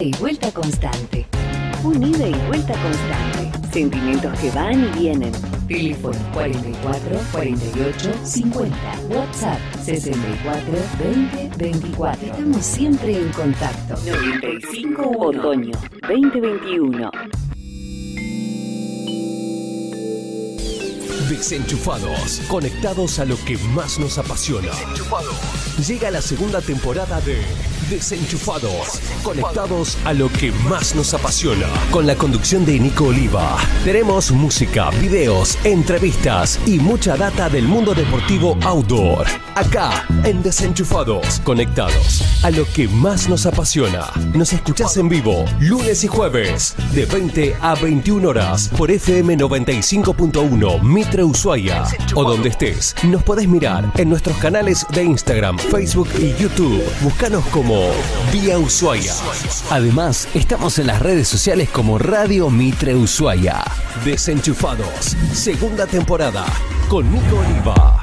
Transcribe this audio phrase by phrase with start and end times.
[0.00, 1.26] y vuelta constante.
[1.84, 3.68] Un ida y vuelta constante.
[3.72, 5.32] Sentimientos que van y vienen.
[5.68, 8.76] Teléfono 44 48 50.
[9.10, 12.26] WhatsApp 64 20 24.
[12.26, 13.94] Estamos siempre en contacto.
[14.06, 15.78] 95 Otoño
[16.08, 17.10] 2021.
[21.28, 24.72] Desenchufados, conectados a lo que más nos apasiona.
[25.86, 27.38] Llega la segunda temporada de
[27.90, 31.66] Desenchufados, conectados a lo que más nos apasiona.
[31.90, 33.58] Con la conducción de Nico Oliva.
[33.84, 39.26] Tenemos música, videos, entrevistas y mucha data del mundo deportivo outdoor.
[39.54, 44.06] Acá, en Desenchufados, conectados a lo que más nos apasiona.
[44.32, 50.82] Nos escuchás en vivo, lunes y jueves, de 20 a 21 horas, por FM 95.1
[50.82, 51.84] Mitre Ushuaia.
[52.14, 56.82] O donde estés, nos podés mirar en nuestros canales de Instagram, Facebook y YouTube.
[57.02, 57.90] Búscanos como
[58.32, 59.14] Vía Ushuaia.
[59.70, 63.62] Además, estamos en las redes sociales como Radio Mitre Ushuaia.
[64.04, 66.46] Desenchufados, segunda temporada,
[66.88, 67.99] con Nico Oliva.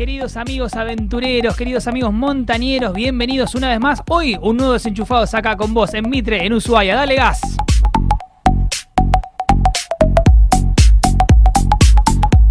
[0.00, 4.02] Queridos amigos aventureros, queridos amigos montañeros, bienvenidos una vez más.
[4.08, 6.96] Hoy un nuevo desenchufado acá con vos en Mitre, en Ushuaia.
[6.96, 7.38] Dale gas.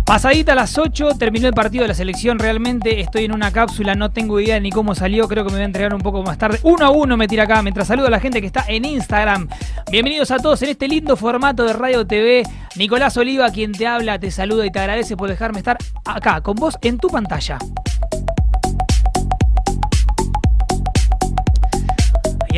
[0.09, 2.39] Pasadita a las 8, terminó el partido de la selección.
[2.39, 5.27] Realmente estoy en una cápsula, no tengo idea ni cómo salió.
[5.27, 6.59] Creo que me voy a entregar un poco más tarde.
[6.63, 9.47] Uno a uno me tira acá mientras saludo a la gente que está en Instagram.
[9.91, 12.41] Bienvenidos a todos en este lindo formato de Radio TV.
[12.75, 16.55] Nicolás Oliva, quien te habla, te saluda y te agradece por dejarme estar acá con
[16.55, 17.59] vos en tu pantalla.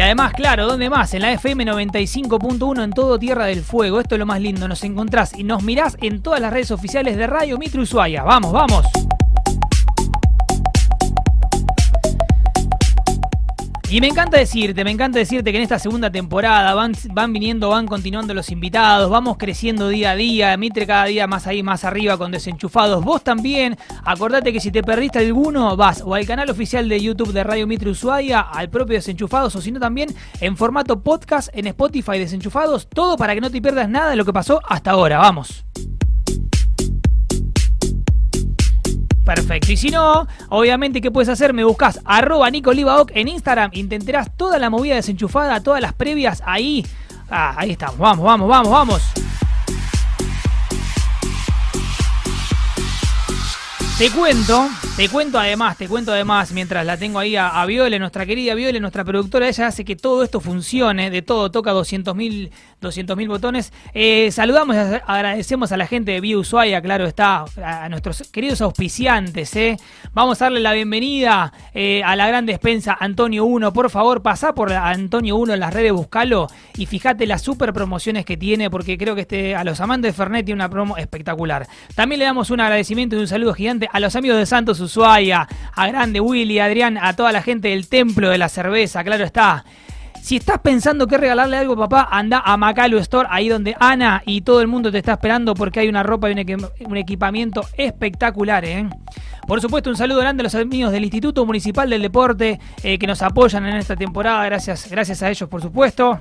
[0.01, 1.13] Además, claro, ¿dónde más?
[1.13, 3.99] En la FM 95.1 en todo Tierra del Fuego.
[3.99, 4.67] Esto es lo más lindo.
[4.67, 8.23] Nos encontrás y nos mirás en todas las redes oficiales de Radio Mitre Ushuaia.
[8.23, 8.85] Vamos, vamos.
[13.91, 17.67] Y me encanta decirte, me encanta decirte que en esta segunda temporada van, van viniendo,
[17.67, 21.83] van continuando los invitados, vamos creciendo día a día, Mitre cada día más ahí, más
[21.83, 23.03] arriba con desenchufados.
[23.03, 27.33] Vos también, acordate que si te perdiste alguno, vas o al canal oficial de YouTube
[27.33, 31.67] de Radio Mitre Ushuaia, al propio Desenchufados, o si no también en formato podcast en
[31.67, 35.17] Spotify Desenchufados, todo para que no te pierdas nada de lo que pasó hasta ahora.
[35.17, 35.65] Vamos.
[39.25, 39.71] Perfecto.
[39.71, 41.53] Y si no, obviamente, ¿qué puedes hacer?
[41.53, 46.85] Me buscas arroba Nicolivaoc en Instagram enterás toda la movida desenchufada, todas las previas ahí.
[47.29, 47.97] Ah, ahí estamos.
[47.97, 49.01] Vamos, vamos, vamos, vamos.
[53.97, 54.67] Te cuento,
[55.01, 58.53] te cuento además, te cuento además, mientras la tengo ahí a, a Viole, nuestra querida
[58.53, 62.51] Viole, nuestra productora, ella hace que todo esto funcione, de todo, toca 200 mil
[63.27, 63.73] botones.
[63.95, 69.55] Eh, saludamos agradecemos a la gente de Vía Ushuaia, claro está, a, nuestros queridos auspiciantes.
[69.55, 69.77] Eh.
[70.13, 73.73] Vamos a darle la bienvenida eh, a la gran despensa Antonio 1.
[73.73, 76.45] Por favor, pasá por Antonio 1 en las redes, buscalo
[76.77, 80.13] y fíjate las super promociones que tiene, porque creo que este, a los amantes de
[80.13, 81.67] Fernet tiene una promo espectacular.
[81.95, 85.47] También le damos un agradecimiento y un saludo gigante a los amigos de Santos Ushuaia,
[85.73, 89.23] a Grande Willy, a Adrián, a toda la gente del Templo de la Cerveza, claro
[89.23, 89.63] está.
[90.21, 94.41] Si estás pensando que regalarle algo, papá, anda a Macalu Store, ahí donde Ana y
[94.41, 96.35] todo el mundo te está esperando porque hay una ropa y
[96.85, 98.87] un equipamiento espectacular, ¿eh?
[99.47, 103.07] Por supuesto, un saludo grande a los amigos del Instituto Municipal del Deporte eh, que
[103.07, 104.45] nos apoyan en esta temporada.
[104.45, 106.19] Gracias, gracias a ellos, por supuesto.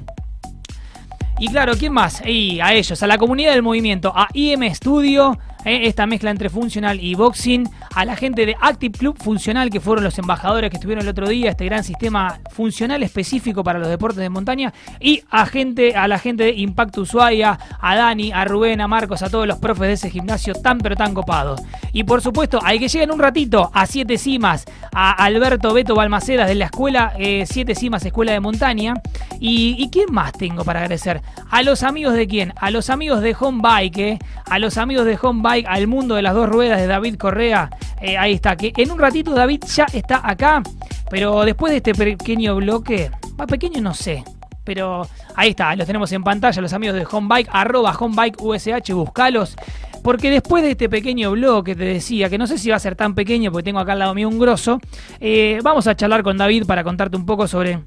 [1.39, 2.23] Y claro, ¿quién más?
[2.27, 6.49] Y a ellos, a la comunidad del movimiento, a IM Studio, eh, esta mezcla entre
[6.49, 10.77] funcional y boxing, a la gente de Active Club Funcional, que fueron los embajadores que
[10.77, 15.23] estuvieron el otro día, este gran sistema funcional específico para los deportes de montaña, y
[15.31, 19.31] a, gente, a la gente de Impacto Ushuaia, a Dani, a Rubén, a Marcos, a
[19.31, 21.57] todos los profes de ese gimnasio tan pero tan copado.
[21.93, 26.49] Y por supuesto, hay que lleguen un ratito a Siete Cimas, a Alberto Beto Balmacedas
[26.49, 28.95] de la escuela eh, Siete Cimas, Escuela de Montaña.
[29.41, 31.21] Y, ¿Y quién más tengo para agradecer?
[31.51, 32.53] A los amigos de quién?
[32.57, 36.15] A los amigos de Home Bike, eh, a los amigos de Home Bike, al mundo
[36.15, 37.71] de las dos ruedas de David Correa.
[38.01, 40.63] Eh, ahí está, que en un ratito David ya está acá,
[41.11, 44.25] pero después de este pequeño bloque, más pequeño no sé,
[44.65, 49.57] pero ahí está, los tenemos en pantalla, los amigos de Homebike, arroba Homebike USH, buscalos.
[50.03, 52.97] Porque después de este pequeño bloque, te decía, que no sé si va a ser
[52.97, 54.81] tan pequeño, porque tengo acá al lado mío un grosso,
[55.21, 57.81] eh, vamos a charlar con David para contarte un poco sobre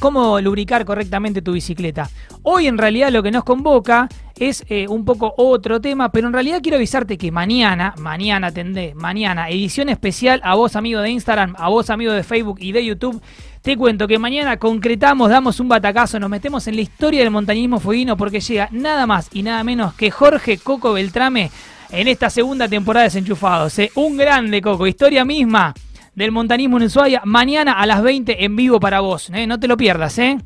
[0.00, 2.10] cómo lubricar correctamente tu bicicleta.
[2.42, 4.08] Hoy en realidad lo que nos convoca
[4.38, 8.94] es eh, un poco otro tema, pero en realidad quiero avisarte que mañana, mañana tendré,
[8.94, 12.84] mañana, edición especial a vos amigo de Instagram, a vos amigo de Facebook y de
[12.84, 13.22] YouTube.
[13.62, 17.80] Te cuento que mañana concretamos, damos un batacazo, nos metemos en la historia del montañismo
[17.80, 21.50] fueguino porque llega nada más y nada menos que Jorge Coco Beltrame
[21.90, 23.78] en esta segunda temporada de Desenchufados.
[23.78, 23.90] ¿eh?
[23.94, 25.72] Un grande Coco, historia misma
[26.14, 27.22] del montanismo en Ushuaia.
[27.24, 29.30] Mañana a las 20 en vivo para vos.
[29.30, 29.46] ¿eh?
[29.46, 30.38] No te lo pierdas, ¿eh?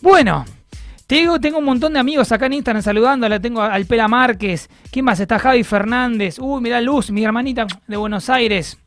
[0.00, 0.44] Bueno.
[1.06, 3.28] Tengo, tengo un montón de amigos acá en Instagram saludando.
[3.28, 4.68] La tengo al Pela Márquez.
[4.90, 5.20] ¿Quién más?
[5.20, 6.38] Está Javi Fernández.
[6.38, 8.78] Uy, mira Luz, mi hermanita de Buenos Aires.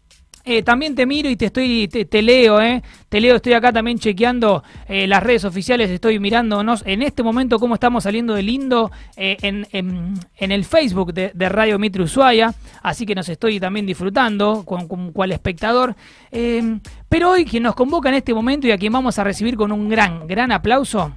[0.47, 2.83] Eh, también te miro y te estoy te, leo, ¿eh?
[3.09, 7.57] Te leo, estoy acá también chequeando eh, las redes oficiales, estoy mirándonos en este momento
[7.57, 12.53] cómo estamos saliendo de lindo eh, en, en, el Facebook de, Radio Mitre Ushuaia,
[12.83, 15.95] así que nos estoy también disfrutando con, con cual espectador.
[17.09, 19.71] pero hoy quien nos convoca en este momento y a quien vamos a recibir con
[19.71, 21.11] un gran, gran aplauso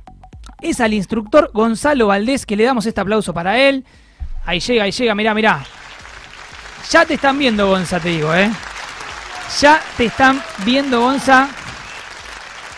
[0.60, 3.84] es al instructor Gonzalo Valdés, que le damos este aplauso para él.
[4.44, 5.64] Ahí llega, ahí llega, mirá, mirá.
[6.90, 8.50] Ya te están viendo, Gonza, te digo, ¿eh?
[9.60, 11.48] Ya te están viendo, Gonza.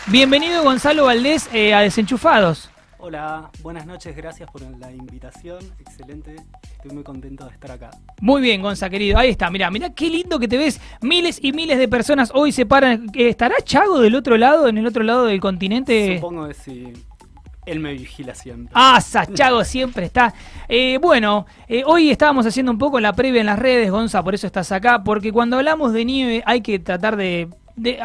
[0.07, 2.69] Bienvenido, Gonzalo Valdés, eh, a Desenchufados.
[3.03, 5.59] Hola, buenas noches, gracias por la invitación.
[5.79, 6.35] Excelente,
[6.73, 7.89] estoy muy contento de estar acá.
[8.19, 9.17] Muy bien, Gonza, querido.
[9.17, 10.79] Ahí está, mira, mira qué lindo que te ves.
[11.01, 13.07] Miles y miles de personas hoy se paran.
[13.15, 16.17] ¿Estará Chago del otro lado, en el otro lado del continente?
[16.17, 16.93] Supongo que sí.
[17.65, 18.71] Él me vigila siempre.
[18.73, 20.33] Ah, Sachago siempre está.
[20.67, 24.33] Eh, bueno, eh, hoy estábamos haciendo un poco la previa en las redes, Gonza, por
[24.33, 28.01] eso estás acá, porque cuando hablamos de nieve hay que tratar de, de,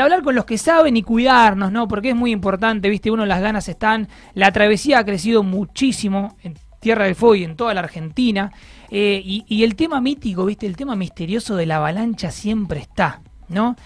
[0.00, 1.86] hablar con los que saben y cuidarnos, ¿no?
[1.86, 4.08] Porque es muy importante, viste, uno las ganas están.
[4.34, 8.52] La travesía ha crecido muchísimo en Tierra del Fuego y en toda la Argentina.
[8.90, 13.20] Eh, y, y el tema mítico, viste, el tema misterioso de la avalancha siempre está,
[13.48, 13.76] ¿no?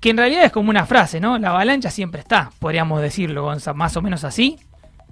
[0.00, 1.38] Que en realidad es como una frase, ¿no?
[1.38, 4.58] La avalancha siempre está, podríamos decirlo, Gonza, más o menos así.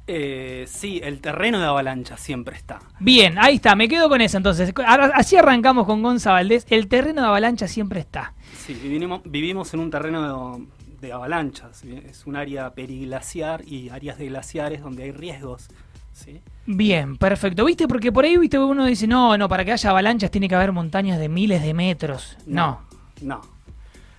[0.06, 2.78] Eh, sí, el terreno de avalancha siempre está.
[2.98, 4.72] Bien, ahí está, me quedo con eso entonces.
[5.14, 8.32] Así arrancamos con Gonza Valdés, el terreno de avalancha siempre está.
[8.56, 10.66] Sí, vivimos, vivimos en un terreno
[11.02, 15.68] de, avalanchas, es un área periglaciar y áreas de glaciares donde hay riesgos.
[16.14, 16.40] ¿sí?
[16.64, 17.66] Bien, perfecto.
[17.66, 17.86] ¿Viste?
[17.86, 20.72] Porque por ahí viste uno dice, no, no, para que haya avalanchas tiene que haber
[20.72, 22.38] montañas de miles de metros.
[22.46, 22.80] No.
[23.20, 23.57] No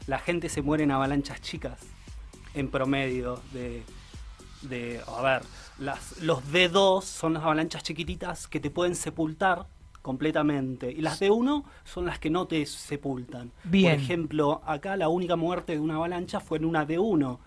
[0.09, 1.79] la gente se muere en avalanchas chicas,
[2.55, 3.83] en promedio de,
[4.63, 5.43] de a ver,
[5.77, 9.67] las, los D2 son las avalanchas chiquititas que te pueden sepultar
[10.01, 10.91] completamente.
[10.91, 13.51] Y las D1 son las que no te sepultan.
[13.63, 13.93] Bien.
[13.93, 17.37] Por ejemplo, acá la única muerte de una avalancha fue en una D1.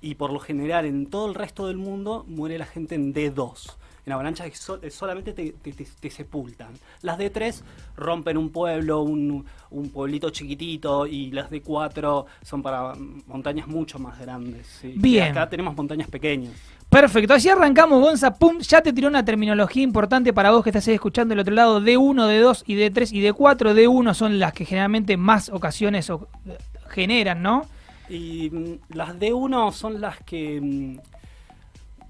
[0.00, 3.76] Y por lo general en todo el resto del mundo muere la gente en D2
[4.08, 4.50] en avalanchas
[4.80, 6.68] que solamente te, sepultan.
[7.02, 7.62] Las de 3
[7.96, 9.44] rompen un pueblo, un,
[9.92, 12.94] pueblito chiquitito, y las de 4 son para
[13.26, 14.80] montañas mucho más grandes.
[14.82, 15.30] Bien.
[15.30, 16.54] acá tenemos montañas pequeñas.
[16.88, 18.34] Perfecto, así arrancamos, Gonza.
[18.34, 21.82] Pum, ya te tiró una terminología importante para vos que estás escuchando del otro lado.
[21.82, 23.74] D1, D2 y D3 y D4.
[23.74, 26.10] D1 son las que generalmente más ocasiones
[26.88, 27.66] generan, ¿no?
[28.08, 30.98] Y mm, las D1 son las que mm,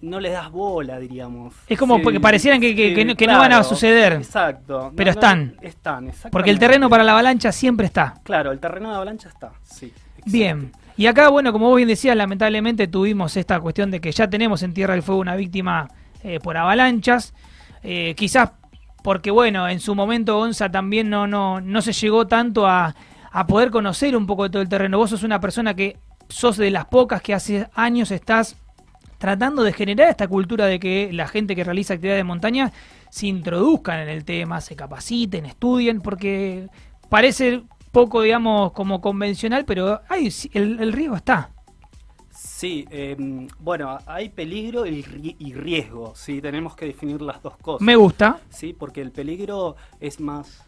[0.03, 1.55] no les das bola, diríamos.
[1.67, 4.15] Es como que parecieran que, que, no, van a suceder.
[4.15, 4.93] Exacto.
[4.95, 5.57] Pero están.
[5.61, 8.15] están, Porque el terreno para la avalancha siempre está.
[8.23, 9.93] Claro, el terreno de avalancha está, sí.
[10.25, 10.73] Bien.
[10.97, 14.63] Y acá, bueno, como vos bien decías, lamentablemente tuvimos esta cuestión de que ya tenemos
[14.63, 15.89] en Tierra del Fuego una víctima
[16.23, 17.35] eh, por avalanchas.
[17.83, 18.51] Eh, quizás
[19.03, 22.95] porque, bueno, en su momento Gonza también no, no, no se llegó tanto a,
[23.39, 24.99] a poder conocer un poco de todo el terreno.
[24.99, 25.97] Vos sos una persona que
[26.29, 28.57] sos de las pocas que hace años estás
[29.19, 32.73] tratando de generar esta cultura de que la gente que realiza actividades de montaña
[33.11, 36.67] se introduzcan en el tema, se capaciten, estudien, porque
[37.09, 37.63] parece
[37.93, 41.51] poco, digamos, como convencional, pero hay, el, riesgo está.
[42.31, 45.03] Sí, em, bueno, hay peligro y,
[45.53, 47.87] riesgo, sí, tenemos que definir las dos cosas.
[47.87, 48.41] Me gusta.
[48.51, 50.67] Sí, porque el peligro es más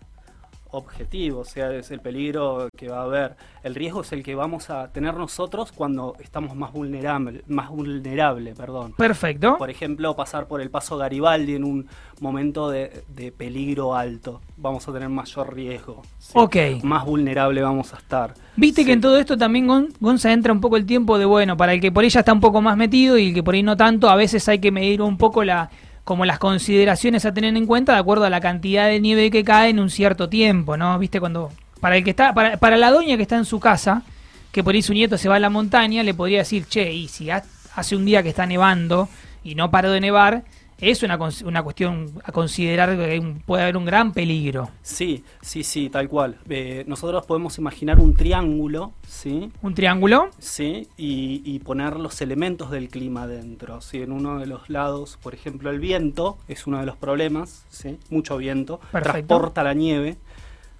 [0.72, 3.36] objetivo, o sea, es el peligro que va a haber.
[3.62, 8.54] El riesgo es el que vamos a tener nosotros cuando estamos más vulnerable, más vulnerable,
[8.54, 8.92] perdón.
[8.96, 9.56] Perfecto.
[9.58, 11.88] Por ejemplo, pasar por el paso Garibaldi en un
[12.20, 13.04] momento de,
[13.36, 16.02] peligro alto, vamos a tener mayor riesgo.
[16.34, 16.56] Ok.
[16.82, 18.34] Más vulnerable vamos a estar.
[18.56, 19.66] Viste que en todo esto también
[20.00, 22.40] Gonza entra un poco el tiempo de bueno, para el que por ella está un
[22.40, 25.02] poco más metido y el que por ahí no tanto, a veces hay que medir
[25.02, 25.70] un poco la
[26.10, 29.44] como las consideraciones a tener en cuenta de acuerdo a la cantidad de nieve que
[29.44, 30.98] cae en un cierto tiempo, ¿no?
[30.98, 34.02] Viste cuando para el que está para, para la doña que está en su casa,
[34.50, 37.06] que por ahí su nieto se va a la montaña, le podría decir, "Che, y
[37.06, 39.08] si hace un día que está nevando
[39.44, 40.42] y no paró de nevar,
[40.80, 44.70] es una, una cuestión a considerar que puede haber un gran peligro.
[44.82, 46.38] Sí, sí, sí, tal cual.
[46.48, 49.50] Eh, nosotros podemos imaginar un triángulo, ¿sí?
[49.62, 50.30] ¿Un triángulo?
[50.38, 53.80] Sí, y, poner los elementos del clima dentro.
[53.80, 54.02] ¿sí?
[54.02, 57.98] En uno de los lados, por ejemplo, el viento es uno de los problemas, ¿sí?
[58.08, 58.80] Mucho viento.
[58.90, 60.16] Transporta la nieve,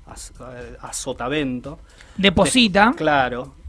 [0.09, 1.79] eh, a sotavento.
[2.17, 2.93] Deposita.
[2.97, 3.60] claro.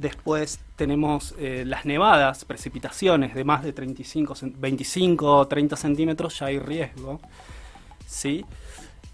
[0.00, 6.46] Después tenemos eh, las nevadas, precipitaciones de más de 35, 25 o 30 centímetros, ya
[6.46, 7.20] hay riesgo.
[8.06, 8.44] ¿sí?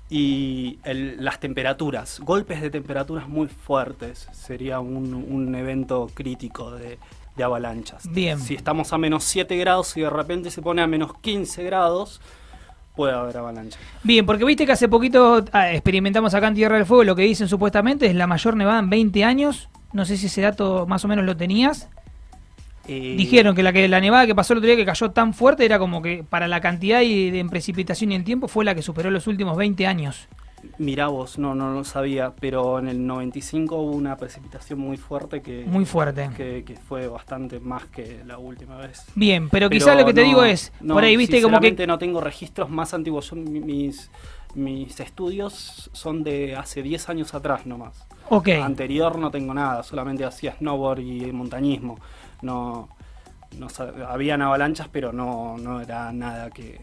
[0.08, 6.98] y el- las temperaturas, golpes de temperaturas muy fuertes, sería un, un evento crítico de,
[7.36, 8.08] de avalanchas.
[8.12, 8.38] Bien.
[8.38, 12.20] Si estamos a menos 7 grados y de repente se pone a menos 15 grados,
[12.94, 13.80] puede haber avalanchas.
[14.04, 17.22] Bien, porque viste que hace poquito ah, experimentamos acá en Tierra del Fuego, lo que
[17.22, 19.68] dicen supuestamente es la mayor nevada en 20 años.
[19.96, 21.88] No sé si ese dato más o menos lo tenías.
[22.86, 25.34] Eh, Dijeron que la, que la nevada que pasó el otro día que cayó tan
[25.34, 28.64] fuerte era como que para la cantidad y de en precipitación y en tiempo fue
[28.64, 30.28] la que superó los últimos 20 años.
[30.78, 35.40] Mirá vos, no, no lo sabía, pero en el 95 hubo una precipitación muy fuerte
[35.40, 36.28] que, Muy fuerte.
[36.36, 39.04] que, que fue bastante más que la última vez.
[39.14, 41.86] Bien, pero, quizás lo que te no- digo es, no, por ahí viste como que...
[41.86, 43.32] no tengo registros más antiguos.
[43.32, 44.10] Mi- mis,
[44.54, 48.04] mis estudios son de hace 10 años atrás nomás.
[48.28, 51.98] Ok, Anterior no tengo nada, solamente hacía snowboard y montañismo.
[52.42, 52.88] No,
[53.58, 53.68] no
[54.08, 56.80] habían avalanchas, pero no, no era nada que,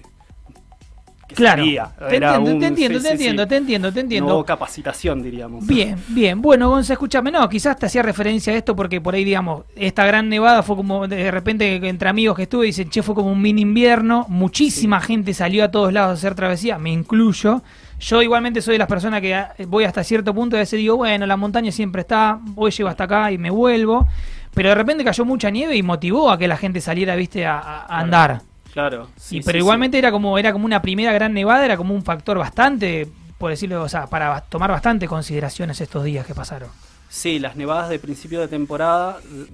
[1.28, 1.64] que claro.
[1.64, 3.50] Te entiendo, un- te entiendo, sí, te sí, entiendo, sí.
[3.50, 4.30] te entiendo, te entiendo.
[4.30, 5.66] No hubo capacitación, diríamos.
[5.68, 6.42] Bien, bien.
[6.42, 10.06] Bueno, Gonza, escúchame, no, quizás te hacía referencia a esto porque por ahí, digamos, esta
[10.06, 13.42] gran nevada fue como de repente entre amigos que estuve, dicen, che, fue como un
[13.42, 17.62] mini invierno, muchísima gente salió a todos lados a hacer travesía, me incluyo.
[18.04, 20.78] Yo igualmente soy de las personas que ah, voy hasta cierto punto y a veces
[20.78, 24.08] digo, bueno, la montaña siempre está, voy, llego hasta acá y me vuelvo.
[24.54, 27.86] Pero de repente cayó mucha nieve y motivó a que la gente saliera, viste, a,
[27.88, 28.42] andar.
[28.74, 29.08] Claro.
[29.16, 29.60] sí, Y, pero sí.
[29.60, 33.08] igualmente era como era como una primera gran nevada, era como un factor bastante,
[33.38, 36.70] por decirlo, o sea, para tomar bastante consideraciones estos días que pasaron.
[37.08, 39.46] Sí, las nevadas de principio de temporada eh,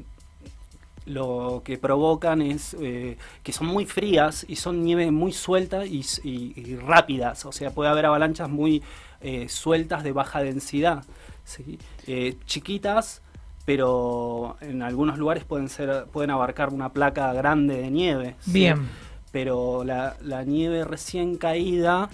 [1.09, 6.01] lo que provocan es eh, que son muy frías y son nieve muy suelta y,
[6.01, 7.45] s- y- y rápidas.
[7.45, 8.83] O sea, puede haber avalanchas muy
[9.21, 11.03] eh, sueltas de baja densidad.
[11.43, 11.79] ¿sí?
[12.07, 13.21] Eh, chiquitas,
[13.65, 18.35] pero en algunos lugares pueden, ser, pueden abarcar una placa grande de nieve.
[18.41, 18.51] ¿sí?
[18.53, 18.87] Bien.
[19.31, 22.09] Pero la, la nieve recién caída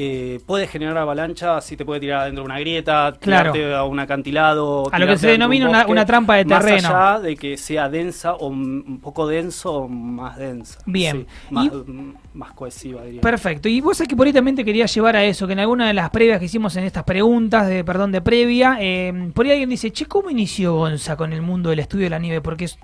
[0.00, 3.52] eh, puede generar avalancha, si te puede tirar adentro de una grieta, Claro.
[3.52, 4.88] tirarte a un acantilado.
[4.92, 6.88] A lo que se un denomina una- una trampa de más terreno.
[6.88, 10.78] allá de que sea densa o un poco denso o más densa.
[10.86, 11.26] Bien.
[11.48, 13.20] Sí, más, Y- mm, más cohesiva, diría.
[13.20, 13.68] Perfecto.
[13.68, 15.88] Y vos sabés que por ahí también te quería llevar a eso, que en alguna
[15.88, 19.52] de las previas que hicimos en estas preguntas, de perdón, de previa, eh, por ahí
[19.52, 22.40] alguien dice, che, ¿cómo inició Gonza con el mundo del estudio de la nieve?
[22.40, 22.78] Porque es,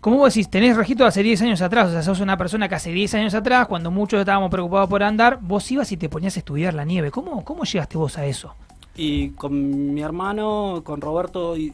[0.00, 2.68] como vos decís, tenés registro de hace 10 años atrás, o sea, sos una persona
[2.68, 6.08] que hace 10 años atrás, cuando muchos estábamos preocupados por andar, vos ibas y te
[6.08, 7.10] ponías a estudiar la nieve.
[7.10, 8.54] ¿Cómo, cómo llegaste vos a eso?
[8.96, 11.72] Y con mi hermano, con Roberto, y-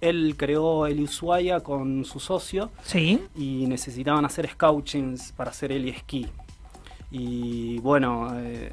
[0.00, 2.70] él creó el Ushuaia con su socio.
[2.82, 3.22] Sí.
[3.36, 6.26] y necesitaban hacer scouchings para hacer el esquí.
[7.10, 8.72] Y bueno, eh,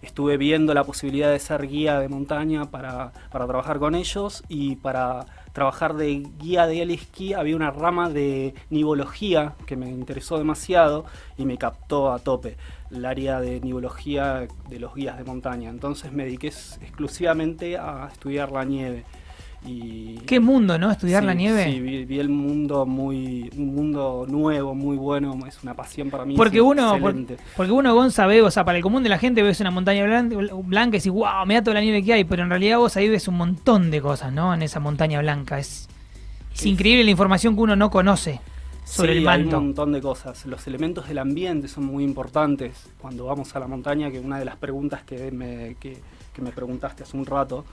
[0.00, 4.76] estuve viendo la posibilidad de ser guía de montaña para, para trabajar con ellos y
[4.76, 11.04] para trabajar de guía de esquí había una rama de nivología que me interesó demasiado
[11.36, 12.56] y me captó a tope
[12.90, 15.70] el área de nivología de los guías de montaña.
[15.70, 19.04] Entonces me dediqué exclusivamente a estudiar la nieve.
[19.64, 20.90] Y Qué mundo, ¿no?
[20.90, 21.64] Estudiar Sí, la nieve.
[21.64, 26.24] Sí, vi, vi el mundo muy, un mundo nuevo, muy bueno, es una pasión para
[26.24, 26.34] mí.
[26.36, 27.14] Porque uno, por-
[27.56, 30.04] porque uno, Gonza, ve, o sea, para el común de la gente ves una montaña
[30.04, 32.78] blanca, blanca y decís, wow, me da toda la nieve que hay, pero en realidad
[32.78, 34.52] vos ahí ves un montón de cosas, ¿no?
[34.52, 35.58] En esa montaña blanca.
[35.58, 35.88] Es,
[36.52, 36.70] es Sí.
[36.70, 38.40] increíble la información que uno no conoce
[38.84, 39.58] sobre Sí, el hay manto.
[39.58, 40.44] un montón de cosas.
[40.46, 44.44] Los elementos del ambiente son muy importantes cuando vamos a la montaña, que una de
[44.44, 45.98] las preguntas que me, que,
[46.32, 47.64] que me preguntaste hace un rato.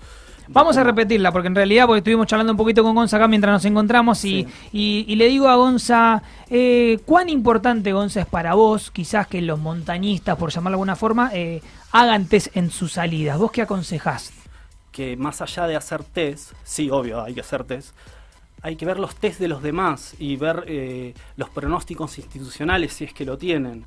[0.51, 3.53] Vamos a repetirla, porque en realidad, porque estuvimos charlando un poquito con Gonza acá mientras
[3.53, 4.48] nos encontramos, y, Sí.
[4.74, 9.41] y- y le digo a Gonza, eh, ¿cuán importante, Gonza, es para vos, quizás que
[9.44, 13.38] los montañistas, por llamarlo de alguna forma, eh, hagan test en sus salidas?
[13.38, 14.34] ¿Vos qué aconsejás?
[14.91, 17.96] que más allá de hacer test, sí, obvio, hay que hacer test,
[18.62, 23.06] hay que ver los test de los demás y ver eh, los pronósticos institucionales si
[23.06, 23.86] es que lo tienen.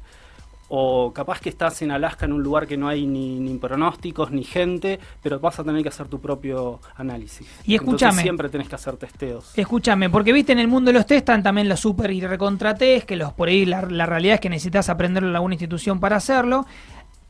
[0.75, 4.31] O capaz que estás en Alaska en un lugar que no hay ni, ni pronósticos
[4.31, 7.47] ni gente, pero vas a tener que hacer tu propio análisis.
[7.67, 8.23] Y Entonces escúchame.
[8.23, 9.53] siempre tenés que hacer testeos.
[9.55, 12.75] Escúchame, porque viste en el mundo de los test están también los super y recontra
[12.75, 16.01] test, que los por ahí la, la realidad es que necesitas aprenderlo en alguna institución
[16.01, 16.65] para hacerlo.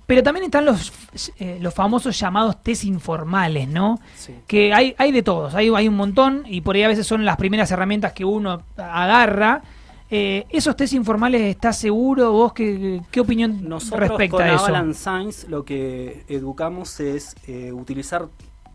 [0.06, 0.92] Pero también están los,
[1.38, 3.98] eh, los famosos llamados test informales, ¿no?
[4.14, 4.34] Sí.
[4.46, 7.24] Que hay, hay de todos, hay, hay un montón y por ahí a veces son
[7.24, 9.62] las primeras herramientas que uno agarra.
[10.14, 12.32] Eh, ¿Esos test informales estás seguro?
[12.32, 14.64] ¿Vos qué, qué opinión Nosotros respecta con a eso?
[14.66, 18.28] Avalanche Science lo que educamos es eh, utilizar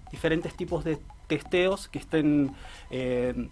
[0.10, 2.56] diferentes tipos de testeos que estén,
[2.90, 3.50] eh,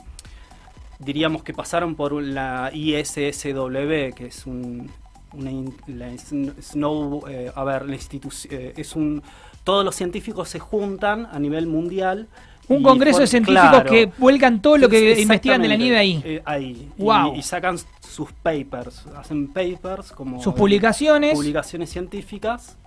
[0.97, 4.89] diríamos que pasaron por la ISSW, que es un,
[5.33, 5.51] una
[5.85, 9.21] la Snow, eh, a ver, la institución, es un,
[9.63, 12.29] todos los científicos se juntan a nivel mundial.
[12.67, 13.89] Un y congreso de científicos claro.
[13.91, 16.21] que vuelcan todo lo que investigan de la nieve ahí.
[16.25, 16.89] eh, ahí.
[16.97, 17.35] Y- Wow.
[17.35, 21.33] Y, sacan sus papers, hacen papers como Sus publicaciones.
[21.33, 22.77] publicaciones científicas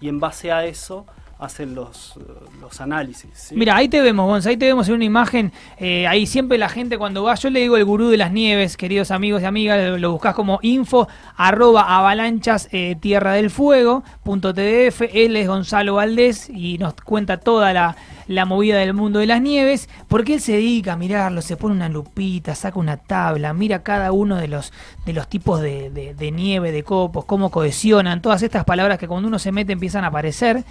[0.00, 1.06] y en base a eso
[1.38, 2.14] hacen los,
[2.60, 3.52] los análisis.
[3.52, 5.52] Mira, ahí te vemos, Gonza, ahí te vemos en una imagen.
[5.78, 8.76] eh, ahí siempre la gente cuando va, yo le digo el gurú de las nieves,
[8.76, 14.54] queridos amigos y amigas, lo, buscas como info arroba avalanchas eh, tierra del fuego punto
[14.54, 15.02] tdf.
[15.12, 19.42] Él es Gonzalo Valdés y nos cuenta toda la, la movida del mundo de las
[19.42, 23.82] nieves, porque él se dedica a mirarlo, se pone una lupita, saca una tabla, mira
[23.82, 24.72] cada uno de los,
[25.04, 29.38] de los tipos de nieve, de copos, cómo cohesionan, todas estas palabras que cuando uno
[29.38, 30.64] se mete empiezan a aparecer.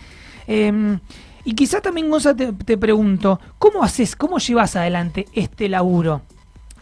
[0.48, 0.98] Eh,
[1.46, 6.22] y quizás también, Gonza, te, te pregunto, ¿cómo haces, cómo llevas adelante este laburo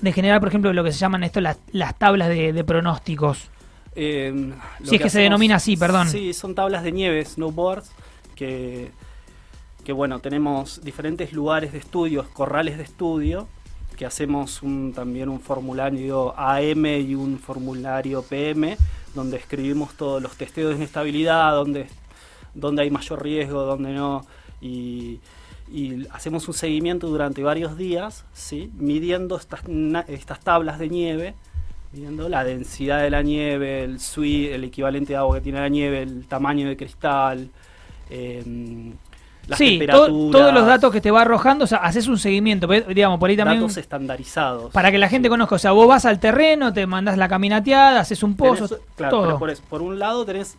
[0.01, 3.49] de generar, por ejemplo, lo que se llaman esto las, las tablas de, de pronósticos?
[3.95, 4.53] Eh,
[4.83, 6.07] Si es que se denomina así, perdón.
[6.09, 7.91] Sí, son tablas de nieve, snowboards,
[8.35, 8.91] que,
[9.83, 13.47] que bueno, tenemos diferentes lugares de estudios, corrales de estudio,
[13.97, 18.77] que hacemos un, también un formulario AM y un formulario PM,
[19.13, 21.87] donde escribimos todos los testeos de inestabilidad, donde,
[22.53, 24.25] donde hay mayor riesgo, donde no,
[24.61, 25.19] y,
[25.71, 28.69] y hacemos un seguimiento durante varios días, ¿sí?
[28.77, 29.61] midiendo estas,
[30.07, 31.33] estas tablas de nieve,
[31.93, 35.69] midiendo la densidad de la nieve, el sui, el equivalente de agua que tiene la
[35.69, 37.49] nieve, el tamaño de cristal,
[38.09, 38.93] em,
[39.47, 42.17] las sí, to- temperaturas, todos los datos que te va arrojando, o sea, haces un
[42.17, 42.87] seguimiento, ¿ves?
[42.87, 43.61] digamos, por ahí también...
[43.61, 44.71] datos estandarizados.
[44.71, 48.01] Para que la gente conozca, o sea, vos vas al terreno, te mandás la caminateada,
[48.01, 49.39] haces un pozo, Tenés- claro, todo.
[49.39, 50.55] por, eso, por un lado tenés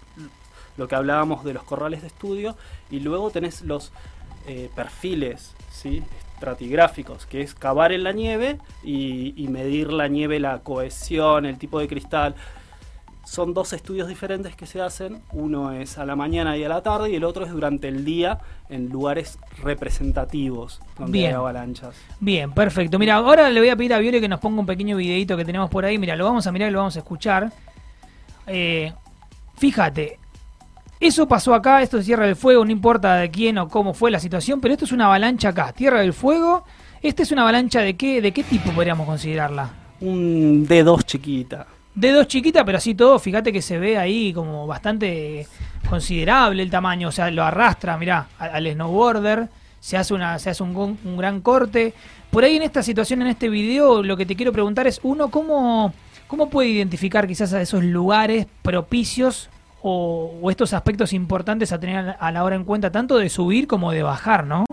[0.77, 2.57] lo que hablábamos de los corrales de estudio
[2.91, 3.93] y luego tenés los
[4.47, 6.03] eh, perfiles ¿sí?
[6.35, 11.59] estratigráficos, que es cavar en la nieve y, y medir la nieve, la cohesión, el
[11.59, 12.35] tipo de cristal.
[13.25, 16.83] Son dos estudios diferentes que se hacen, uno es a la mañana y a la
[16.83, 21.31] tarde y el otro es durante el día en lugares representativos donde Bien.
[21.31, 21.95] hay avalanchas.
[22.19, 22.99] Bien, perfecto.
[22.99, 25.45] Mira, ahora le voy a pedir a Viole que nos ponga un pequeño videito que
[25.45, 25.99] tenemos por ahí.
[25.99, 27.53] Mira, lo vamos a mirar y lo vamos a escuchar.
[28.49, 28.93] Eh,
[29.57, 30.19] fíjate,
[31.03, 34.11] eso pasó acá, esto es Tierra del Fuego, no importa de quién o cómo fue
[34.11, 36.65] la situación, pero esto es una avalancha acá, Tierra del Fuego.
[37.03, 39.71] ¿Esta es una avalancha de qué, de qué tipo podríamos considerarla?
[40.01, 41.67] Un D2 chiquita.
[41.95, 45.47] Dedos chiquita, pero así todo, fíjate que se ve ahí como bastante
[45.91, 49.49] considerable el tamaño, o sea, lo arrastra, mirá, al snowboarder,
[49.79, 51.93] se hace una, se hace un gran corte.
[52.31, 55.31] Por ahí en esta situación, en este video, lo que te quiero preguntar es, uno,
[55.31, 55.93] ¿cómo,
[56.29, 59.51] cómo puede identificar quizás a esos lugares propicios
[59.83, 63.67] o, o estos aspectos importantes a tener a la hora en cuenta, tanto de subir
[63.67, 64.65] como de bajar, ¿no?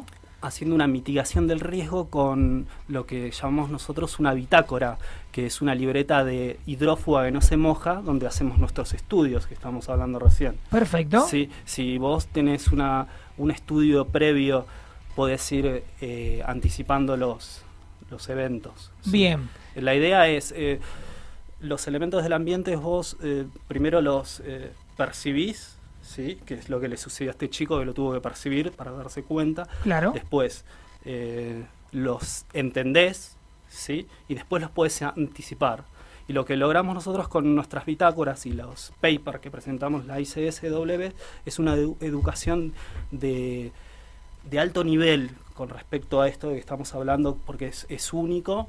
[0.41, 4.98] haciendo una mitigación del riesgo con lo que llamamos nosotros una bitácora,
[5.32, 9.54] que es una libreta de hidrófuga que no se moja, donde hacemos nuestros estudios que
[9.54, 10.58] estamos hablando recién.
[10.72, 11.28] Perfecto.
[11.28, 14.65] Si, si vos tenés una, un estudio previo,
[15.15, 17.63] podés ir eh, anticipando los,
[18.10, 18.91] los eventos.
[19.02, 19.12] ¿sí?
[19.12, 20.80] Bien, La idea es, eh,
[21.60, 24.41] los elementos del ambiente vos eh, primero los
[24.99, 26.38] percibís, ¿sí?
[26.45, 28.91] que es lo que le sucedió a este chico que lo tuvo que percibir para
[28.91, 29.67] darse cuenta.
[29.83, 30.12] claro.
[30.13, 30.65] Después
[31.05, 33.35] eh, los entendés,
[33.69, 34.07] ¿sí?
[34.27, 35.83] Y después los puedes anticipar.
[36.27, 41.12] Y lo que logramos nosotros con nuestras bitácoras y los papers que presentamos la ICSW
[41.45, 42.73] es una edu- educación
[43.12, 43.71] de,
[44.51, 48.67] de alto nivel con respecto a esto de que estamos hablando, porque es, es único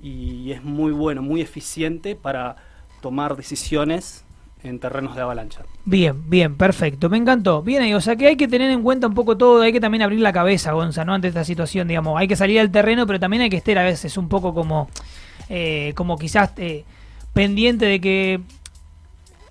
[0.00, 2.56] y es muy bueno, muy eficiente para
[3.02, 4.24] tomar decisiones
[4.64, 5.60] en terrenos de avalancha.
[5.84, 7.10] Bien, bien, perfecto.
[7.10, 7.62] Me encantó.
[7.62, 9.80] Bien ahí, o sea que hay que tener en cuenta un poco todo, hay que
[9.80, 11.14] también abrir la cabeza, Gonza, ¿no?
[11.14, 12.18] Ante esta situación, digamos.
[12.18, 14.88] Hay que salir al terreno, pero también hay que estar a veces un poco como,
[15.48, 16.84] eh, como quizás eh,
[17.34, 18.40] pendiente de que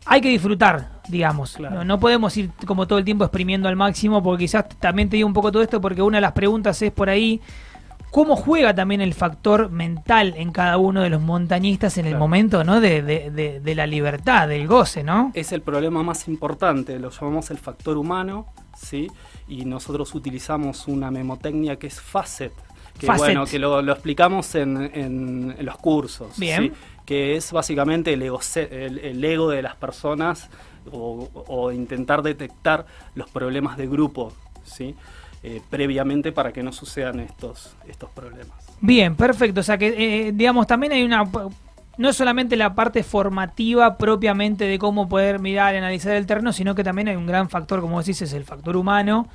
[0.06, 1.56] hay que disfrutar, digamos.
[1.56, 1.76] Claro.
[1.76, 5.18] No, no podemos ir como todo el tiempo exprimiendo al máximo, porque quizás también te
[5.18, 7.40] digo un poco todo esto, porque una de las preguntas es por ahí.
[8.14, 12.64] ¿Cómo juega también el factor mental en cada uno de los montañistas en el momento
[12.64, 12.80] ¿no?
[12.80, 15.32] de, de- de- de la libertad, del goce, ¿no?
[15.34, 18.46] es el problema más importante, lo llamamos el factor humano,
[18.78, 19.10] ¿sí?
[19.48, 22.54] Y nosotros utilizamos una memotecnia que es FACET,
[23.00, 23.26] que Facet.
[23.26, 26.62] bueno, que lo, lo explicamos en, en- en los cursos, Bien.
[26.62, 26.72] ¿sí?
[27.08, 30.50] Que es básicamente el ego, el, el ego de las personas
[30.92, 34.32] o, o intentar detectar los problemas de grupo,
[34.64, 34.96] ¿sí?
[35.46, 38.58] Eh, previamente para que no sucedan estos, estos problemas.
[38.80, 39.60] Bien, perfecto.
[39.60, 41.24] O sea que, eh, digamos, también hay una...
[41.98, 46.54] No es solamente la parte formativa propiamente de cómo poder mirar y analizar el terreno,
[46.54, 49.28] sino que también hay un gran factor, como decís, es el factor humano,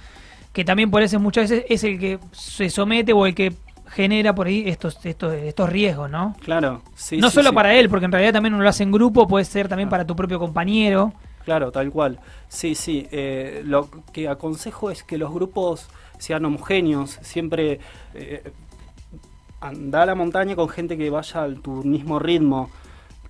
[0.52, 3.52] que también por eso muchas veces es el que se somete o el que
[3.86, 6.34] genera por ahí estos, estos, estos riesgos, ¿no?
[6.42, 7.18] Claro, sí.
[7.18, 7.54] no sí, solo sí.
[7.54, 9.90] para él, porque en realidad también uno lo hace en grupo, puede ser también Ah.
[9.90, 11.12] para tu propio compañero.
[11.48, 12.20] Claro, tal cual.
[12.48, 13.08] Sí, sí.
[13.10, 17.18] eh, lo que aconsejo es que los grupos sean homogéneos.
[17.22, 17.80] Siempre
[18.12, 18.52] eh,
[19.58, 22.68] anda a la montaña con gente que vaya al tu mismo ritmo.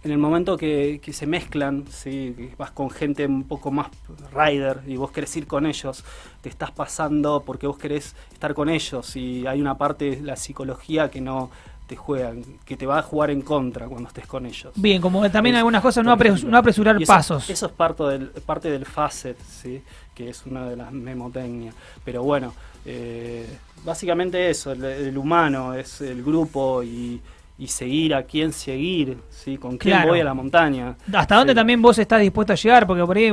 [0.02, 2.34] en el momento que, que se mezclan, ¿sí?
[2.36, 3.86] que vas con gente un poco más
[4.32, 6.04] rider y vos querés ir con ellos,
[6.40, 10.34] te estás pasando porque vos querés estar con ellos y hay una parte de la
[10.34, 11.50] psicología que no
[11.88, 14.72] te juegan, que te va a jugar en contra cuando estés con ellos.
[14.76, 17.48] Bien, como también Es- algunas cosas no, apres- apresurar eso, pasos.
[17.50, 19.82] Eso es parte del, parte del facet, ¿sí?
[20.14, 21.74] que es una de las memotecnias.
[22.04, 22.52] Pero bueno,
[22.84, 23.46] eh,
[23.84, 27.20] básicamente eso, el, el humano es el grupo y,
[27.58, 29.56] y seguir a quién seguir, ¿sí?
[29.56, 30.10] con quién Claro.
[30.10, 30.94] voy a la montaña.
[31.12, 32.86] ¿Hasta dónde también vos estás dispuesto a llegar?
[32.86, 33.32] Porque por ahí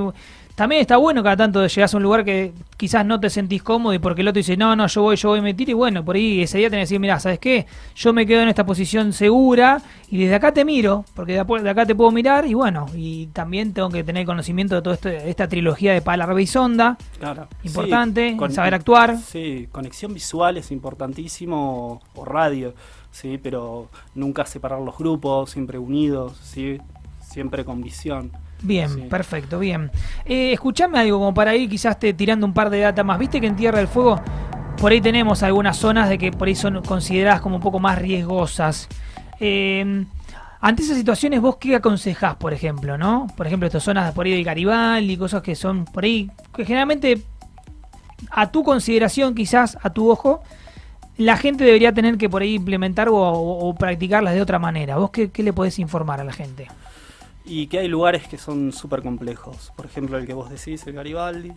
[0.55, 3.93] también está bueno cada tanto llegás a un lugar que quizás no te sentís cómodo
[3.93, 6.03] y porque el otro dice, no, no, yo voy, yo voy, me tiro y bueno,
[6.03, 7.65] por ahí ese día tenés que decir, mira, ¿sabes qué?
[7.95, 11.85] Yo me quedo en esta posición segura y desde acá te miro, porque de acá
[11.85, 15.93] te puedo mirar y bueno, y también tengo que tener conocimiento de toda esta trilogía
[15.93, 16.97] de Palarve y Sonda.
[17.19, 17.47] Claro.
[17.63, 19.17] Importante, saber actuar.
[19.17, 22.73] Sí, conexión visual es importantísimo, o radio,
[23.11, 26.77] sí, pero nunca separar los grupos, siempre unidos, sí,
[27.19, 28.31] siempre con visión.
[28.65, 29.01] Bien, Sí.
[29.09, 29.91] perfecto, bien.
[30.25, 33.19] Eh, escuchame algo como para ir quizás te tirando un par de data más.
[33.19, 34.19] Viste que en Tierra del Fuego
[34.79, 37.97] por ahí tenemos algunas zonas de que por ahí son consideradas como un poco más
[37.99, 38.87] riesgosas.
[39.39, 40.05] Eh,
[40.61, 43.27] ante esas situaciones, ¿vos qué aconsejás, por ejemplo, no?
[43.37, 47.21] Por ejemplo, estas zonas por ahí del Garibaldi, cosas que son por ahí, que generalmente
[48.31, 50.41] a tu consideración, quizás a tu ojo,
[51.17, 54.97] la gente debería tener que por ahí implementar o, o- o practicarlas de otra manera.
[54.97, 56.67] ¿Vos qué, qué le podés informar a la gente?
[57.45, 60.93] Y que hay lugares que son súper complejos, por ejemplo el que vos decís, el
[60.93, 61.53] Garibaldi.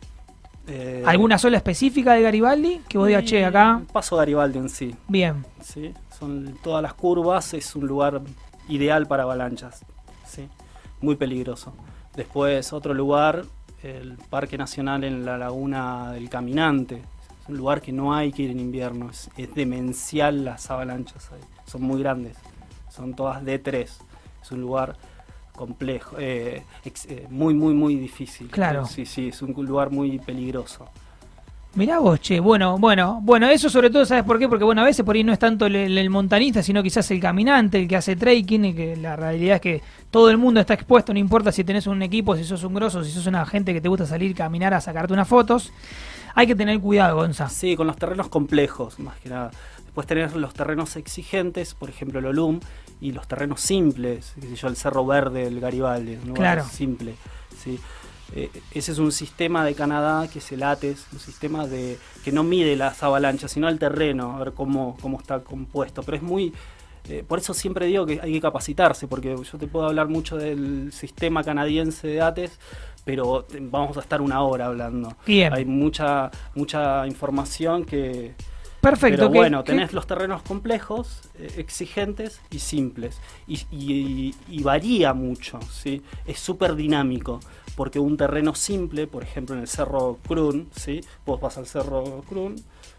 [0.66, 2.82] eh, ¿Alguna sola específica de Garibaldi?
[2.88, 3.80] Que vos digas, che, acá.
[3.92, 5.94] Paso Garibaldi en sí, Bien, ¿sí?
[6.18, 8.20] Son todas las curvas, es un lugar
[8.68, 9.84] ideal para avalanchas,
[10.26, 10.46] ¿sí?
[11.00, 11.72] Muy peligroso.
[12.14, 13.44] Después otro lugar,
[13.82, 16.96] el Parque Nacional en la Laguna del Caminante.
[17.42, 21.30] Es un lugar que no hay que ir en invierno, es, es demencial las avalanchas
[21.32, 21.40] ahí.
[21.64, 22.36] Son muy grandes,
[22.90, 23.88] son todas D3.
[24.42, 24.96] Es un lugar
[25.58, 28.48] complejo, eh, ex- eh, muy, muy, muy difícil.
[28.48, 28.86] Claro.
[28.86, 30.86] Sí, sí, es un lugar muy peligroso.
[31.74, 32.40] mirá vos, che.
[32.40, 34.48] Bueno, bueno, bueno, eso sobre todo, ¿sabes por qué?
[34.48, 37.08] Porque, bueno, a veces por ahí no es tanto el, el- el montanista, sino quizás
[37.10, 40.60] el caminante, el que hace trekking, y que la realidad es que todo el mundo
[40.60, 43.44] está expuesto, no importa si tenés un equipo, si sos un grosso, si sos una
[43.46, 45.70] gente que te gusta salir, caminar a sacarte unas fotos.
[46.34, 47.48] Hay que tener cuidado, Gonza.
[47.48, 49.50] Sí, con los terrenos complejos, más que nada.
[49.98, 52.60] Después tenés los terrenos exigentes, por ejemplo el Olum,
[53.00, 56.64] y los terrenos simples, qué sé yo, el Cerro Verde, el Garibaldi, un lugar Claro.
[56.70, 57.16] simple.
[57.60, 57.80] ¿sí?
[58.32, 62.30] Eh, ese es un sistema de Canadá que es el ATES, un sistema de que
[62.30, 66.04] no mide las avalanchas, sino el terreno, a ver cómo, cómo está compuesto.
[66.04, 66.54] Pero es muy...
[67.08, 70.36] eh, por eso siempre digo que hay que capacitarse, porque yo te puedo hablar mucho
[70.36, 72.60] del sistema canadiense de ATES,
[73.04, 75.16] pero vamos a estar una hora hablando.
[75.26, 75.52] Bien.
[75.52, 78.36] Hay mucha, mucha información que...
[78.80, 79.16] Perfecto.
[79.16, 83.18] Pero bueno, tenés los terrenos complejos, eh, exigentes y simples.
[83.46, 86.02] Y, y- y varía mucho, ¿sí?
[86.26, 87.40] Es súper dinámico,
[87.76, 91.00] porque un terreno simple, por ejemplo en el Cerro Crun, ¿sí?
[91.26, 92.54] Vos vas al Cerro Crun,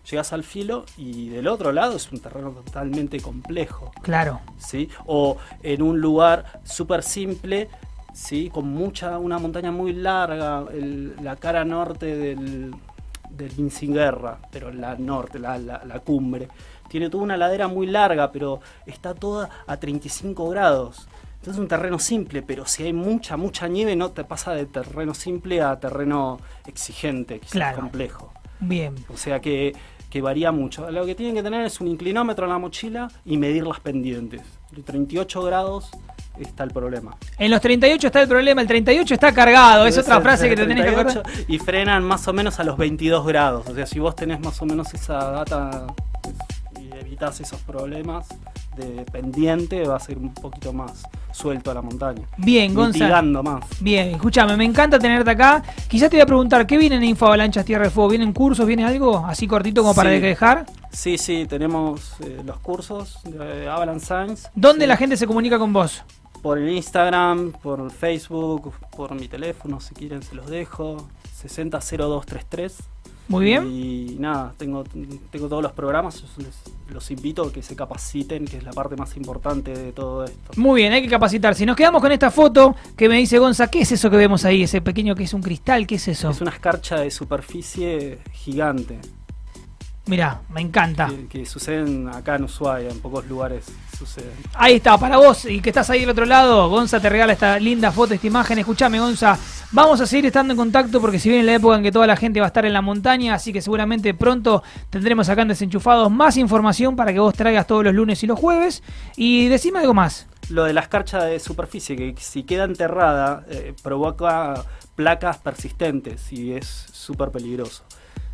[0.09, 3.91] llegás al filo y del otro lado es un terreno totalmente complejo.
[4.01, 4.41] Claro.
[4.57, 4.89] ¿sí?
[5.05, 7.69] O en un lugar súper simple,
[8.13, 8.49] ¿sí?
[8.49, 12.73] Con mucha, una montaña muy larga, el- la cara norte del,
[13.29, 16.47] del Vincinguerra, pero la norte, la, la- la cumbre.
[16.89, 21.07] Tiene toda una ladera muy larga, pero está toda a 35 grados.
[21.35, 24.65] Entonces es un terreno simple, pero si hay mucha, mucha nieve, no te pasa de
[24.65, 27.77] terreno simple a terreno exigente, quizás Claro.
[27.77, 28.33] complejo.
[28.59, 28.95] Bien.
[29.13, 29.73] O sea que,
[30.09, 30.89] que varía mucho.
[30.91, 34.41] Lo que tienen que tener es un inclinómetro en la mochila y medir las pendientes.
[34.71, 35.89] De 38 grados
[36.43, 37.15] está el problema.
[37.37, 39.85] En los 38 está el problema, el 38 está cargado.
[39.85, 41.45] Es otra frase que te tenés que 38, acordar.
[41.47, 43.67] Y frenan más o menos a los 22 grados.
[43.67, 45.87] O sea, si vos tenés más o menos esa data
[46.79, 48.27] y evitas esos problemas
[48.77, 52.21] de pendiente, va a ser un poquito más suelto a la montaña.
[52.37, 52.99] Bien, Gonza.
[52.99, 53.65] Mitigando más.
[53.81, 55.61] Bien, escúchame, me encanta tenerte acá.
[55.89, 58.09] Quizás te voy a preguntar, ¿qué viene en Info Avalanchas Tierra de Fuego?
[58.09, 58.65] ¿Vienen cursos?
[58.65, 60.65] ¿Viene algo así cortito como para dejar?
[60.91, 64.49] Sí, sí, tenemos eh, los cursos de Avalanche Science.
[64.55, 64.87] ¿Dónde Sí.
[64.87, 66.03] la gente se comunica con vos?
[66.41, 71.07] Por el Instagram, por Facebook, por mi teléfono, si quieren se los dejo.
[71.41, 72.77] 600233.
[73.27, 73.67] Muy bien.
[73.67, 74.83] Y nada, tengo,
[75.31, 76.23] tengo todos los programas.
[76.37, 80.23] les- los invito a que se capaciten, que es la parte más importante de todo
[80.25, 80.51] esto.
[80.55, 81.53] Muy bien, hay que capacitar.
[81.53, 84.43] Si nos quedamos con esta foto que me dice Gonza, ¿qué es eso que vemos
[84.45, 84.63] ahí?
[84.63, 86.31] Ese pequeño que es un cristal, ¿qué es eso?
[86.31, 88.99] Es una escarcha de superficie gigante.
[90.07, 91.07] Mirá, me encanta.
[91.09, 93.65] que, que suceden acá en Ushuaia, en pocos lugares
[94.53, 97.59] Ahí está, para vos y que estás ahí del otro lado, Gonza te regala esta
[97.59, 98.59] linda foto, esta imagen.
[98.59, 99.37] Escuchame, Gonza,
[99.71, 102.15] vamos a seguir estando en contacto porque si viene la época en que toda la
[102.15, 106.09] gente va a estar en la montaña, así que seguramente pronto tendremos acá en Desenchufados
[106.11, 108.83] más información para que vos traigas todos los lunes y los jueves.
[109.15, 110.27] Y decime algo más.
[110.49, 116.53] Lo de la escarcha de superficie, que si queda enterrada, eh, provoca placas persistentes y
[116.53, 117.83] es súper peligroso.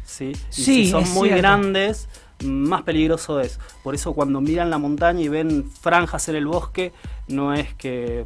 [0.05, 0.31] ¿sí?
[0.31, 1.41] Y Sí, si son es muy cierto.
[1.41, 2.07] grandes,
[2.43, 3.59] más peligroso es.
[3.83, 6.91] Por eso cuando miran la montaña y ven franjas en el bosque,
[7.27, 8.25] no es que eh,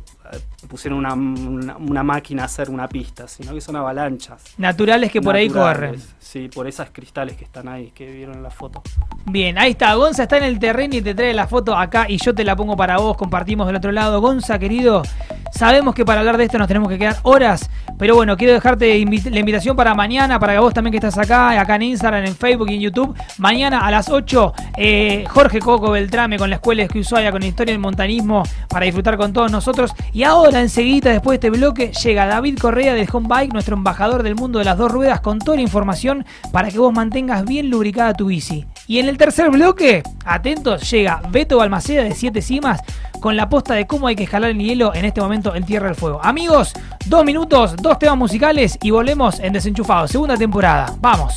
[0.67, 4.43] pusieron una, una- una máquina a hacer una pista, sino que son avalanchas.
[4.57, 6.01] Naturales que por ahí corren.
[6.19, 8.81] Sí, por esas cristales que están ahí, que vieron en la foto.
[9.25, 9.93] Bien, ahí está.
[9.95, 12.55] Gonza está en el terreno y te trae la foto acá y yo te la
[12.55, 13.15] pongo para vos.
[13.17, 14.19] Compartimos del otro lado.
[14.21, 15.01] Gonza, querido,
[15.53, 17.69] sabemos que para hablar de esto nos tenemos que quedar horas.
[17.97, 18.93] Pero bueno, quiero dejarte
[19.29, 22.35] la invitación para mañana, para que vos también que estás acá, acá en Instagram, en
[22.35, 23.13] Facebook y en YouTube.
[23.37, 27.73] Mañana a las 8, eh, Jorge Coco Beltrame con la Escuela de Ushuaia, con Historia
[27.73, 29.91] del Montanismo, para disfrutar con todos nosotros.
[30.13, 34.23] Y ahora, enseguida, después de este bloque, llega David Correa del Home Bike, nuestro embajador
[34.23, 37.69] del mundo de las dos ruedas, con toda la información para que vos mantengas bien
[37.69, 38.65] lubricada tu bici.
[38.88, 42.79] Y en el tercer bloque, atentos, llega Beto Balmaceda de Siete Cimas
[43.19, 45.88] con la posta de cómo hay que escalar el hielo en este momento en Tierra
[45.88, 46.21] del Fuego.
[46.23, 46.71] Amigos,
[47.05, 50.95] dos minutos, dos temas musicales y volvemos en Desenchufados, segunda temporada.
[51.01, 51.35] Vamos.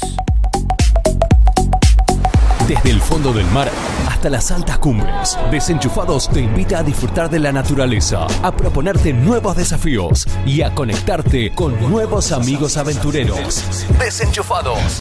[2.69, 3.71] Desde el fondo del mar
[4.07, 9.57] hasta las altas cumbres, Desenchufados te invita a disfrutar de la naturaleza, a proponerte nuevos
[9.57, 13.87] desafíos y a conectarte con nuevos amigos aventureros.
[13.99, 14.79] Desenchufados.